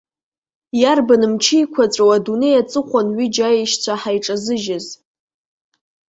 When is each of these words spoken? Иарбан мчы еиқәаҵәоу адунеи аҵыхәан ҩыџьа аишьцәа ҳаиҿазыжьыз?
Иарбан 0.81 1.21
мчы 1.31 1.55
еиқәаҵәоу 1.59 2.11
адунеи 2.17 2.59
аҵыхәан 2.61 3.07
ҩыџьа 3.17 3.45
аишьцәа 3.51 3.93
ҳаиҿазыжьыз? 4.01 4.87